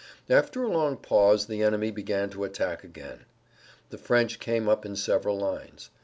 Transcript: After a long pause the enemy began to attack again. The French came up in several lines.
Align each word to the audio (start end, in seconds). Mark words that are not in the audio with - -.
After 0.31 0.63
a 0.63 0.67
long 0.71 0.97
pause 0.97 1.45
the 1.45 1.61
enemy 1.61 1.91
began 1.91 2.31
to 2.31 2.43
attack 2.43 2.83
again. 2.83 3.25
The 3.91 3.99
French 3.99 4.39
came 4.39 4.67
up 4.67 4.83
in 4.83 4.95
several 4.95 5.37
lines. 5.37 5.91